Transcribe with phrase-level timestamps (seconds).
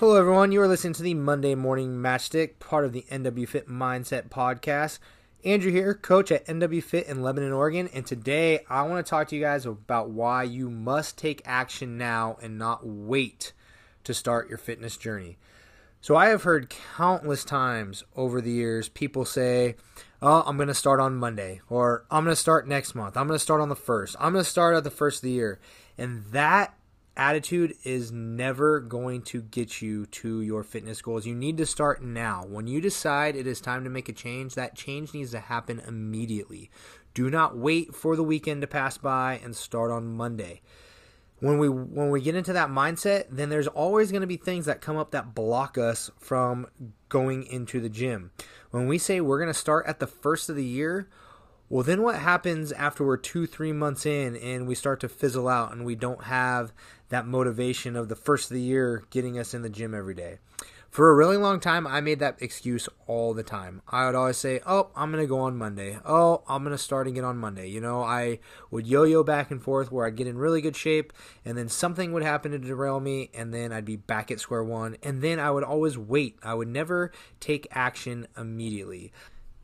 [0.00, 0.50] everyone.
[0.50, 4.98] You are listening to the Monday Morning Matchstick, part of the NW Fit Mindset podcast.
[5.44, 9.28] Andrew here, coach at NW Fit in Lebanon, Oregon, and today I want to talk
[9.28, 13.52] to you guys about why you must take action now and not wait
[14.04, 15.36] to start your fitness journey.
[16.00, 19.76] So I have heard countless times over the years people say,
[20.22, 23.18] "Oh, I'm going to start on Monday," or "I'm going to start next month.
[23.18, 24.16] I'm going to start on the first.
[24.18, 25.60] I'm going to start at the first of the year,"
[25.98, 26.74] and that
[27.16, 31.26] attitude is never going to get you to your fitness goals.
[31.26, 32.44] You need to start now.
[32.46, 35.80] When you decide it is time to make a change, that change needs to happen
[35.80, 36.70] immediately.
[37.14, 40.62] Do not wait for the weekend to pass by and start on Monday.
[41.40, 44.66] When we when we get into that mindset, then there's always going to be things
[44.66, 46.66] that come up that block us from
[47.08, 48.30] going into the gym.
[48.70, 51.08] When we say we're going to start at the first of the year,
[51.70, 55.48] well, then what happens after we're two, three months in and we start to fizzle
[55.48, 56.72] out and we don't have
[57.10, 60.38] that motivation of the first of the year getting us in the gym every day?
[60.90, 63.82] For a really long time, I made that excuse all the time.
[63.86, 65.96] I would always say, Oh, I'm going to go on Monday.
[66.04, 67.68] Oh, I'm going to start again on Monday.
[67.68, 68.40] You know, I
[68.72, 71.12] would yo yo back and forth where I'd get in really good shape
[71.44, 74.64] and then something would happen to derail me and then I'd be back at square
[74.64, 74.96] one.
[75.04, 76.40] And then I would always wait.
[76.42, 79.12] I would never take action immediately.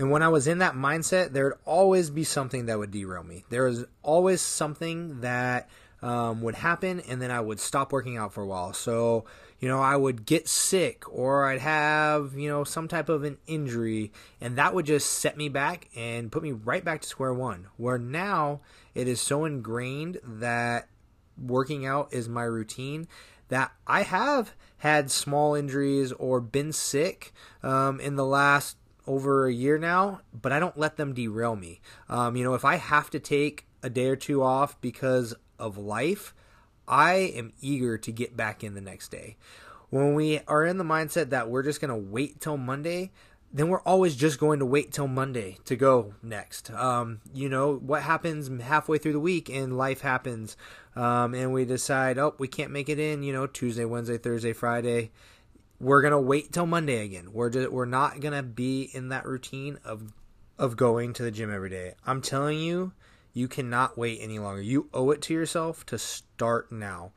[0.00, 3.22] And when I was in that mindset, there would always be something that would derail
[3.22, 3.44] me.
[3.50, 5.68] There was always something that
[6.00, 8.72] um, would happen, and then I would stop working out for a while.
[8.72, 9.26] So,
[9.58, 13.36] you know, I would get sick or I'd have, you know, some type of an
[13.46, 17.34] injury, and that would just set me back and put me right back to square
[17.34, 17.66] one.
[17.76, 18.62] Where now
[18.94, 20.88] it is so ingrained that
[21.36, 23.06] working out is my routine
[23.48, 29.52] that I have had small injuries or been sick um, in the last over a
[29.52, 31.80] year now, but I don't let them derail me.
[32.08, 35.78] Um, you know, if I have to take a day or two off because of
[35.78, 36.34] life,
[36.86, 39.36] I am eager to get back in the next day.
[39.90, 43.10] When we are in the mindset that we're just going to wait till Monday,
[43.52, 46.70] then we're always just going to wait till Monday to go next.
[46.70, 50.56] Um, you know, what happens halfway through the week and life happens,
[50.94, 54.52] um, and we decide, oh, we can't make it in, you know, Tuesday, Wednesday, Thursday,
[54.52, 55.10] Friday
[55.80, 57.32] we're gonna wait till Monday again.
[57.32, 60.12] We're just, we're not gonna be in that routine of
[60.58, 61.94] of going to the gym every day.
[62.06, 62.92] I'm telling you,
[63.32, 64.60] you cannot wait any longer.
[64.60, 67.12] You owe it to yourself to start now.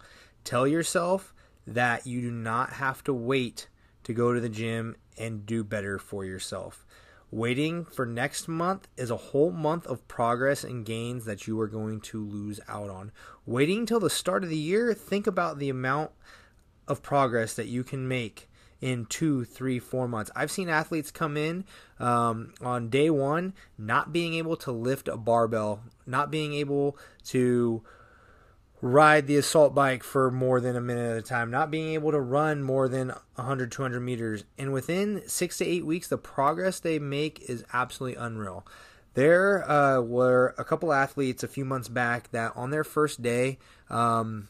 [0.46, 1.34] Tell yourself
[1.68, 3.68] that you do not have to wait
[4.04, 6.86] to go to the gym and do better for yourself.
[7.32, 11.68] Waiting for next month is a whole month of progress and gains that you are
[11.68, 13.12] going to lose out on.
[13.46, 16.12] Waiting till the start of the year, think about the amount
[16.88, 18.48] of progress that you can make
[18.84, 20.30] in two, three, four months.
[20.36, 21.64] I've seen athletes come in
[22.00, 27.82] um, on day one not being able to lift a barbell, not being able to
[28.82, 32.12] ride the assault bike for more than a minute at a time, not being able
[32.12, 34.44] to run more than 100, 200 meters.
[34.58, 38.68] And within six to eight weeks, the progress they make is absolutely unreal.
[39.14, 43.60] There uh, were a couple athletes a few months back that on their first day,
[43.90, 44.50] um,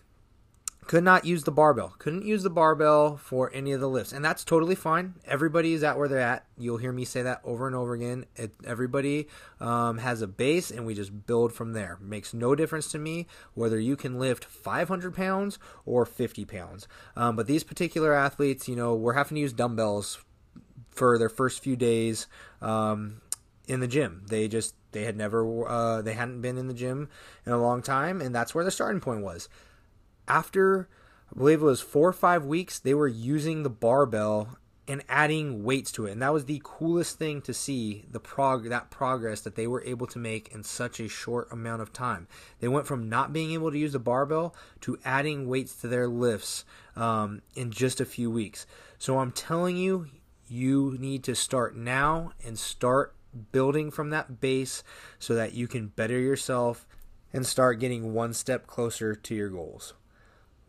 [0.87, 1.95] could not use the barbell.
[1.97, 4.11] Couldn't use the barbell for any of the lifts.
[4.11, 5.15] And that's totally fine.
[5.25, 6.45] Everybody is at where they're at.
[6.57, 8.25] You'll hear me say that over and over again.
[8.35, 9.27] It, everybody
[9.59, 11.97] um, has a base and we just build from there.
[12.01, 16.87] Makes no difference to me whether you can lift 500 pounds or 50 pounds.
[17.15, 20.23] Um, but these particular athletes you know we're having to use dumbbells
[20.91, 22.27] for their first few days
[22.61, 23.21] um,
[23.67, 24.23] in the gym.
[24.27, 27.09] They just they had never uh, they hadn't been in the gym
[27.45, 29.49] in a long time and that's where the starting point was
[30.27, 30.87] after
[31.33, 34.57] I believe it was four or five weeks, they were using the barbell
[34.87, 36.11] and adding weights to it.
[36.11, 39.83] And that was the coolest thing to see the prog that progress that they were
[39.83, 42.27] able to make in such a short amount of time.
[42.59, 46.07] They went from not being able to use the barbell to adding weights to their
[46.07, 48.67] lifts um, in just a few weeks.
[48.99, 50.07] So I'm telling you,
[50.47, 53.15] you need to start now and start
[53.51, 54.83] building from that base
[55.17, 56.85] so that you can better yourself
[57.31, 59.93] and start getting one step closer to your goals.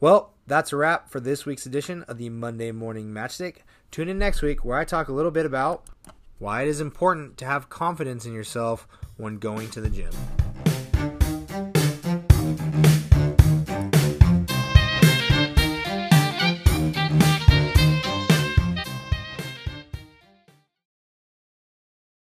[0.00, 3.58] Well, that's a wrap for this week's edition of the Monday Morning Matchstick.
[3.90, 5.84] Tune in next week where I talk a little bit about
[6.38, 10.12] why it is important to have confidence in yourself when going to the gym.